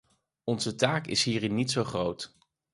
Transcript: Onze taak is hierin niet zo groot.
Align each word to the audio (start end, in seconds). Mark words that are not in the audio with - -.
Onze 0.43 0.75
taak 0.75 1.07
is 1.07 1.23
hierin 1.23 1.53
niet 1.55 1.71
zo 1.71 1.83
groot. 1.83 2.35